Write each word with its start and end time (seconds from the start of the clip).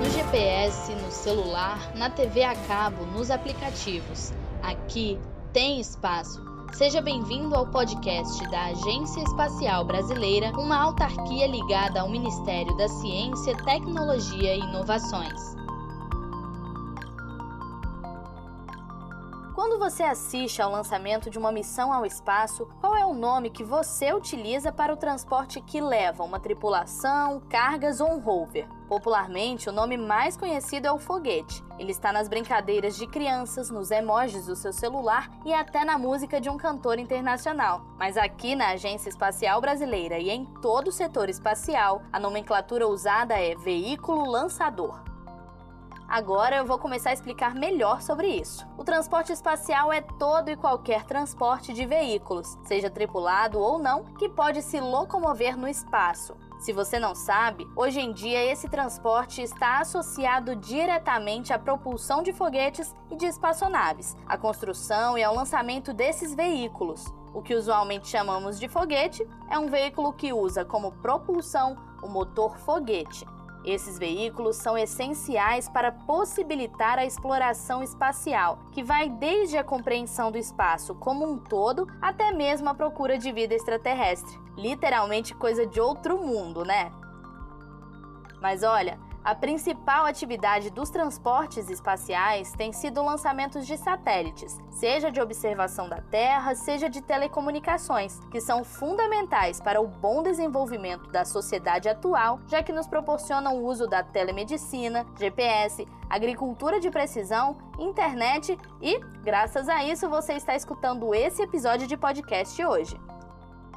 No 0.00 0.08
GPS, 0.08 0.94
no 0.94 1.10
celular, 1.10 1.94
na 1.94 2.08
TV 2.08 2.42
a 2.42 2.56
cabo, 2.66 3.04
nos 3.04 3.30
aplicativos. 3.30 4.32
Aqui 4.62 5.18
tem 5.52 5.78
espaço. 5.78 6.42
Seja 6.72 7.02
bem-vindo 7.02 7.54
ao 7.54 7.66
podcast 7.66 8.42
da 8.48 8.68
Agência 8.68 9.20
Espacial 9.20 9.84
Brasileira, 9.84 10.52
uma 10.58 10.78
autarquia 10.78 11.46
ligada 11.46 12.00
ao 12.00 12.08
Ministério 12.08 12.74
da 12.78 12.88
Ciência, 12.88 13.54
Tecnologia 13.58 14.54
e 14.54 14.60
Inovações. 14.60 15.38
Quando 19.60 19.78
você 19.78 20.02
assiste 20.02 20.62
ao 20.62 20.72
lançamento 20.72 21.28
de 21.28 21.38
uma 21.38 21.52
missão 21.52 21.92
ao 21.92 22.06
espaço, 22.06 22.66
qual 22.80 22.96
é 22.96 23.04
o 23.04 23.12
nome 23.12 23.50
que 23.50 23.62
você 23.62 24.10
utiliza 24.10 24.72
para 24.72 24.90
o 24.90 24.96
transporte 24.96 25.60
que 25.60 25.82
leva 25.82 26.24
uma 26.24 26.40
tripulação, 26.40 27.42
cargas 27.46 28.00
ou 28.00 28.10
um 28.10 28.20
rover? 28.20 28.66
Popularmente, 28.88 29.68
o 29.68 29.72
nome 29.72 29.98
mais 29.98 30.34
conhecido 30.34 30.86
é 30.86 30.92
o 30.92 30.98
foguete. 30.98 31.62
Ele 31.78 31.92
está 31.92 32.10
nas 32.10 32.26
brincadeiras 32.26 32.96
de 32.96 33.06
crianças, 33.06 33.68
nos 33.68 33.90
emojis 33.90 34.46
do 34.46 34.56
seu 34.56 34.72
celular 34.72 35.30
e 35.44 35.52
até 35.52 35.84
na 35.84 35.98
música 35.98 36.40
de 36.40 36.48
um 36.48 36.56
cantor 36.56 36.98
internacional. 36.98 37.82
Mas 37.98 38.16
aqui 38.16 38.56
na 38.56 38.70
Agência 38.70 39.10
Espacial 39.10 39.60
Brasileira 39.60 40.18
e 40.18 40.30
em 40.30 40.46
todo 40.62 40.88
o 40.88 40.92
setor 40.92 41.28
espacial, 41.28 42.00
a 42.10 42.18
nomenclatura 42.18 42.88
usada 42.88 43.34
é 43.34 43.54
veículo 43.54 44.24
lançador. 44.24 45.09
Agora 46.10 46.56
eu 46.56 46.66
vou 46.66 46.76
começar 46.76 47.10
a 47.10 47.12
explicar 47.12 47.54
melhor 47.54 48.02
sobre 48.02 48.26
isso. 48.26 48.66
O 48.76 48.82
transporte 48.82 49.32
espacial 49.32 49.92
é 49.92 50.00
todo 50.00 50.50
e 50.50 50.56
qualquer 50.56 51.04
transporte 51.04 51.72
de 51.72 51.86
veículos, 51.86 52.58
seja 52.64 52.90
tripulado 52.90 53.60
ou 53.60 53.78
não, 53.78 54.02
que 54.18 54.28
pode 54.28 54.60
se 54.60 54.80
locomover 54.80 55.56
no 55.56 55.68
espaço. 55.68 56.36
Se 56.58 56.72
você 56.72 56.98
não 56.98 57.14
sabe, 57.14 57.64
hoje 57.76 58.00
em 58.00 58.12
dia 58.12 58.42
esse 58.42 58.68
transporte 58.68 59.40
está 59.40 59.78
associado 59.78 60.56
diretamente 60.56 61.52
à 61.52 61.58
propulsão 61.60 62.24
de 62.24 62.32
foguetes 62.32 62.92
e 63.08 63.14
de 63.14 63.26
espaçonaves, 63.26 64.16
à 64.26 64.36
construção 64.36 65.16
e 65.16 65.22
ao 65.22 65.32
lançamento 65.32 65.92
desses 65.94 66.34
veículos. 66.34 67.06
O 67.32 67.40
que 67.40 67.54
usualmente 67.54 68.08
chamamos 68.08 68.58
de 68.58 68.68
foguete 68.68 69.24
é 69.48 69.56
um 69.56 69.68
veículo 69.68 70.12
que 70.12 70.32
usa 70.32 70.64
como 70.64 70.90
propulsão 70.90 71.76
o 72.02 72.08
motor 72.08 72.58
foguete. 72.58 73.24
Esses 73.64 73.98
veículos 73.98 74.56
são 74.56 74.76
essenciais 74.76 75.68
para 75.68 75.92
possibilitar 75.92 76.98
a 76.98 77.04
exploração 77.04 77.82
espacial, 77.82 78.58
que 78.72 78.82
vai 78.82 79.08
desde 79.08 79.58
a 79.58 79.64
compreensão 79.64 80.32
do 80.32 80.38
espaço 80.38 80.94
como 80.94 81.30
um 81.30 81.36
todo 81.36 81.86
até 82.00 82.32
mesmo 82.32 82.68
a 82.70 82.74
procura 82.74 83.18
de 83.18 83.30
vida 83.30 83.54
extraterrestre. 83.54 84.38
Literalmente 84.56 85.34
coisa 85.34 85.66
de 85.66 85.80
outro 85.80 86.18
mundo, 86.18 86.64
né? 86.64 86.90
Mas 88.40 88.62
olha, 88.62 88.98
a 89.22 89.34
principal 89.34 90.06
atividade 90.06 90.70
dos 90.70 90.88
transportes 90.88 91.68
espaciais 91.68 92.52
tem 92.52 92.72
sido 92.72 93.02
lançamentos 93.02 93.66
de 93.66 93.76
satélites, 93.76 94.58
seja 94.70 95.10
de 95.10 95.20
observação 95.20 95.88
da 95.88 96.00
Terra, 96.00 96.54
seja 96.54 96.88
de 96.88 97.02
telecomunicações, 97.02 98.18
que 98.30 98.40
são 98.40 98.64
fundamentais 98.64 99.60
para 99.60 99.80
o 99.80 99.86
bom 99.86 100.22
desenvolvimento 100.22 101.10
da 101.10 101.24
sociedade 101.24 101.88
atual, 101.88 102.40
já 102.46 102.62
que 102.62 102.72
nos 102.72 102.86
proporcionam 102.86 103.56
o 103.56 103.64
uso 103.66 103.86
da 103.86 104.02
telemedicina, 104.02 105.06
GPS, 105.18 105.86
agricultura 106.08 106.80
de 106.80 106.90
precisão, 106.90 107.58
internet 107.78 108.58
e, 108.80 108.98
graças 109.22 109.68
a 109.68 109.84
isso, 109.84 110.08
você 110.08 110.32
está 110.32 110.54
escutando 110.54 111.14
esse 111.14 111.42
episódio 111.42 111.86
de 111.86 111.96
podcast 111.96 112.64
hoje. 112.64 113.09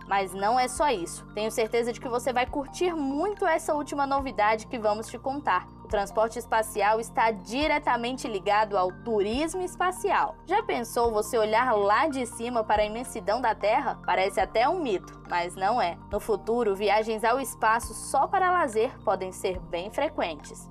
Mas 0.08 0.34
não 0.34 0.60
é 0.60 0.68
só 0.68 0.90
isso. 0.90 1.26
Tenho 1.34 1.52
certeza 1.52 1.94
de 1.94 2.00
que 2.00 2.10
você 2.10 2.34
vai 2.34 2.46
curtir 2.46 2.94
muito 2.94 3.46
essa 3.46 3.74
última 3.74 4.06
novidade 4.06 4.68
que 4.68 4.78
vamos 4.78 5.08
te 5.08 5.18
contar. 5.18 5.68
O 5.84 5.88
transporte 5.88 6.40
espacial 6.40 7.00
está 7.00 7.30
diretamente 7.32 8.28
ligado 8.28 8.78
ao 8.78 8.92
turismo 8.92 9.62
espacial. 9.62 10.36
Já 10.46 10.64
pensou 10.64 11.12
você 11.12 11.38
olhar 11.38 11.72
lá 11.74 12.08
de 12.08 12.26
cima 12.26 12.64
para 12.64 12.82
a 12.82 12.86
imensidão 12.86 13.42
da 13.42 13.54
Terra? 13.54 14.00
Parece 14.06 14.40
até 14.40 14.68
um 14.68 14.82
mito, 14.82 15.22
mas 15.30 15.56
não 15.56 15.82
é. 15.82 15.98
No 16.12 16.20
futuro, 16.20 16.76
viagens 16.76 17.24
ao 17.24 17.40
espaço 17.40 17.94
só 17.94 18.28
para 18.28 18.52
lazer 18.52 18.98
podem 19.04 19.32
ser 19.32 19.60
bem 19.60 19.92
frequentes. 19.92 20.68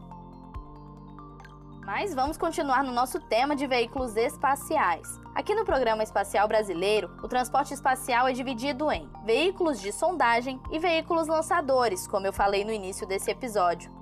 Mas 1.84 2.15
vamos 2.15 2.37
continuar 2.37 2.84
no 2.84 2.93
nosso 2.93 3.19
tema 3.19 3.56
de 3.56 3.66
veículos 3.66 4.16
espaciais. 4.16 5.20
Aqui 5.34 5.53
no 5.53 5.65
Programa 5.65 6.03
Espacial 6.03 6.47
Brasileiro, 6.47 7.10
o 7.22 7.28
transporte 7.28 7.75
espacial 7.75 8.28
é 8.28 8.32
dividido 8.32 8.91
em 8.93 9.10
veículos 9.25 9.81
de 9.81 9.91
sondagem 9.91 10.60
e 10.71 10.78
veículos 10.78 11.26
lançadores, 11.26 12.06
como 12.06 12.26
eu 12.26 12.32
falei 12.32 12.65
no 12.65 12.72
início 12.72 13.06
desse 13.06 13.32
episódio. 13.32 14.02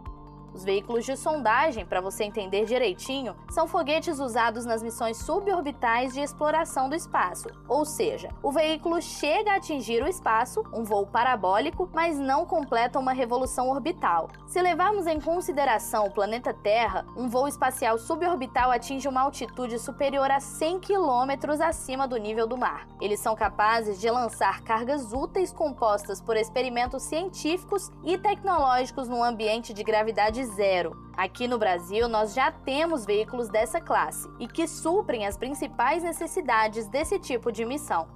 Os 0.53 0.65
veículos 0.65 1.05
de 1.05 1.17
sondagem, 1.17 1.87
para 1.87 2.01
você 2.01 2.25
entender 2.25 2.65
direitinho, 2.65 3.37
são 3.51 3.67
foguetes 3.67 4.19
usados 4.19 4.65
nas 4.65 4.83
missões 4.83 5.17
suborbitais 5.19 6.13
de 6.13 6.21
exploração 6.21 6.89
do 6.89 6.95
espaço, 6.95 7.49
ou 7.69 7.85
seja, 7.85 8.31
o 8.43 8.51
veículo 8.51 9.01
chega 9.01 9.53
a 9.53 9.57
atingir 9.57 10.03
o 10.03 10.09
espaço, 10.09 10.63
um 10.73 10.85
voo 10.85 11.07
parabólico, 11.07 11.89
mas 11.93 12.19
não 12.19 12.45
completa 12.45 12.99
uma 12.99 13.13
revolução 13.13 13.69
orbital. 13.69 14.29
Se 14.47 14.61
levarmos 14.61 15.07
em 15.07 15.21
consideração 15.21 16.07
o 16.07 16.11
planeta 16.11 16.53
Terra, 16.53 17.07
um 17.17 17.29
voo 17.29 17.47
espacial 17.47 17.99
suborbital 17.99 18.71
atinge 18.71 19.09
uma 19.09 19.23
altitude 19.23 19.79
superior 19.79 20.31
a 20.31 20.41
100 20.41 20.81
km 20.81 21.63
acima 21.65 22.09
do 22.09 22.17
nível 22.17 22.47
do 22.47 22.59
mar. 22.59 22.87
Eles 23.01 23.21
são 23.21 23.37
capazes 23.37 24.01
de 24.01 24.11
lançar 24.11 24.63
cargas 24.63 25.13
úteis 25.13 25.53
compostas 25.53 26.21
por 26.21 26.37
experimentos 26.37 27.03
científicos 27.03 27.91
e 28.05 28.19
tecnológicos 28.19 29.09
num 29.09 29.23
ambiente 29.23 29.73
de 29.73 29.85
gravidade 29.85 30.40
de 30.41 30.47
zero. 30.47 30.97
Aqui 31.17 31.47
no 31.47 31.59
Brasil, 31.59 32.09
nós 32.09 32.33
já 32.33 32.51
temos 32.51 33.05
veículos 33.05 33.51
dessa 33.51 33.79
classe 33.79 34.27
e 34.39 34.49
que 34.49 34.67
suprem 34.67 35.27
as 35.27 35.37
principais 35.37 36.03
necessidades 36.03 36.89
desse 36.89 37.19
tipo 37.19 37.53
de 37.53 37.65
missão. 37.65 38.09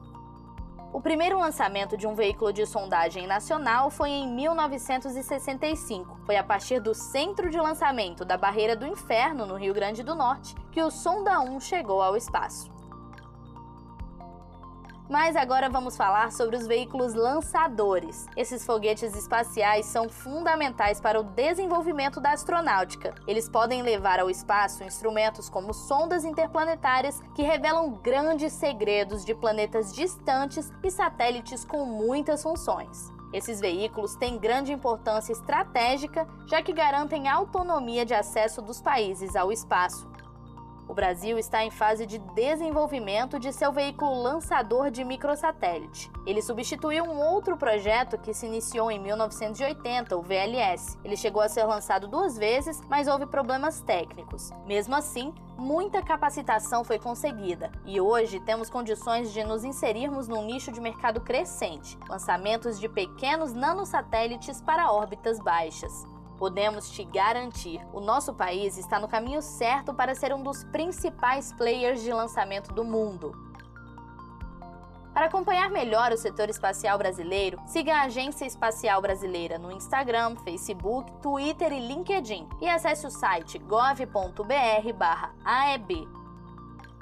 O 0.91 1.01
primeiro 1.03 1.39
lançamento 1.39 1.97
de 1.97 2.07
um 2.07 2.15
veículo 2.15 2.53
de 2.53 2.65
sondagem 2.65 3.27
nacional 3.27 3.91
foi 3.91 4.11
em 4.11 4.29
1965. 4.29 6.21
Foi 6.25 6.37
a 6.37 6.45
partir 6.45 6.81
do 6.81 6.95
centro 6.95 7.51
de 7.51 7.59
lançamento 7.59 8.25
da 8.25 8.39
Barreira 8.39 8.77
do 8.77 8.87
Inferno, 8.87 9.45
no 9.45 9.57
Rio 9.57 9.75
Grande 9.75 10.03
do 10.03 10.15
Norte, 10.15 10.55
que 10.71 10.83
o 10.83 10.91
Sonda 10.91 11.41
1 11.41 11.61
chegou 11.61 12.01
ao 12.01 12.17
espaço. 12.17 12.74
Mas 15.09 15.37
agora 15.37 15.69
vamos 15.69 15.99
falar 15.99 16.33
sobre 16.33 16.57
os 16.57 16.67
veículos 16.67 17.13
lançadores. 17.13 18.27
Esses 18.35 18.65
foguetes 18.65 19.15
espaciais 19.15 19.85
são 19.85 20.09
fundamentais 20.09 20.99
para 20.99 21.21
o 21.21 21.23
desenvolvimento 21.23 22.21
da 22.21 22.33
astronáutica. 22.33 23.15
Eles 23.27 23.47
podem 23.47 23.83
levar 23.83 24.19
ao 24.19 24.31
espaço 24.31 24.83
instrumentos 24.83 25.51
como 25.51 25.75
sondas 25.75 26.25
interplanetárias 26.25 27.21
que 27.35 27.43
revelam 27.43 27.91
grandes 28.03 28.55
segredos 28.55 29.27
de 29.27 29.35
planetas 29.35 29.95
distantes 29.95 30.73
e 30.83 30.91
satélites 30.91 31.67
com 31.67 31.85
muitas 31.85 32.43
funções. 32.43 33.13
Esses 33.31 33.61
veículos 33.61 34.17
têm 34.17 34.39
grande 34.39 34.73
importância 34.73 35.33
estratégica, 35.33 36.27
já 36.47 36.63
que 36.63 36.73
garantem 36.73 37.29
autonomia 37.29 38.07
de 38.07 38.15
acesso 38.15 38.63
dos 38.63 38.81
países 38.81 39.37
ao 39.37 39.53
espaço. 39.53 40.09
O 40.87 40.95
Brasil 40.95 41.39
está 41.39 41.65
em 41.65 41.71
fase 41.71 42.05
de 42.05 42.19
desenvolvimento 42.19 43.39
de 43.39 43.53
seu 43.53 43.73
veículo 43.73 44.23
lançador 44.23 44.91
de 44.91 45.03
microsatélite. 45.03 46.11
Ele 46.27 46.43
substituiu 46.43 47.05
um 47.05 47.21
outro 47.21 47.57
projeto 47.57 48.19
que 48.19 48.35
se 48.35 48.47
iniciou 48.47 48.91
em 48.91 48.99
1980, 48.99 50.17
o 50.17 50.23
VLS. 50.23 50.99
Ele 51.03 51.17
chegou 51.17 51.41
a 51.43 51.49
ser 51.49 51.65
lançado 51.65 52.07
duas 52.07 52.37
vezes, 52.37 52.83
mas 52.89 53.09
houve 53.09 53.27
problemas 53.27 53.81
técnicos. 53.81 54.51
Mesmo 54.67 54.95
assim, 54.95 55.33
muita 55.57 56.03
capacitação 56.03 56.85
foi 56.85 56.99
conseguida 56.99 57.73
e 57.87 58.01
hoje 58.01 58.41
temos 58.41 58.69
condições 58.69 59.33
de 59.33 59.43
nos 59.43 59.65
inserirmos 59.65 60.29
num 60.29 60.45
nicho 60.45 60.71
de 60.71 60.81
mercado 60.81 61.21
crescente 61.21 61.99
lançamentos 62.09 62.79
de 62.79 62.89
pequenos 62.89 63.53
nanosatélites 63.53 64.61
para 64.61 64.93
órbitas 64.93 65.39
baixas. 65.39 66.14
Podemos 66.39 66.91
te 66.91 67.05
garantir, 67.05 67.81
o 67.93 68.01
nosso 68.01 68.35
país 68.35 68.77
está 68.77 68.99
no 68.99 69.09
caminho 69.09 69.41
certo 69.41 69.95
para 69.95 70.15
ser 70.15 70.35
um 70.35 70.43
dos 70.43 70.65
principais 70.65 71.53
players 71.53 72.03
de 72.03 72.13
lançamento 72.13 72.73
do 72.75 72.85
mundo. 72.85 73.33
Para 75.15 75.27
acompanhar 75.27 75.71
melhor 75.71 76.11
o 76.11 76.19
setor 76.19 76.51
espacial 76.51 76.99
brasileiro, 76.99 77.61
siga 77.67 77.95
a 77.95 78.03
Agência 78.03 78.45
Espacial 78.45 79.01
Brasileira 79.01 79.59
no 79.59 79.71
Instagram, 79.71 80.35
Facebook, 80.43 81.13
Twitter 81.23 81.73
e 81.73 81.79
LinkedIn 81.79 82.49
e 82.61 82.69
acesse 82.69 83.07
o 83.07 83.11
site 83.11 83.57
gov.br/aeb. 83.61 84.05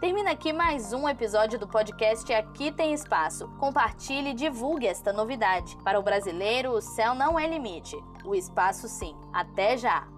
Termina 0.02 0.32
aqui 0.32 0.52
mais 0.52 0.92
um 0.92 1.08
episódio 1.08 1.60
do 1.60 1.68
podcast 1.68 2.32
Aqui 2.32 2.72
Tem 2.72 2.92
Espaço. 2.92 3.46
Compartilhe 3.60 4.30
e 4.30 4.34
divulgue 4.34 4.88
esta 4.88 5.12
novidade. 5.12 5.76
Para 5.84 6.00
o 6.00 6.02
brasileiro, 6.02 6.72
o 6.72 6.80
céu 6.80 7.14
não 7.14 7.38
é 7.38 7.46
limite, 7.46 7.96
o 8.24 8.34
espaço 8.34 8.88
sim. 8.88 9.14
Até 9.32 9.76
já! 9.76 10.11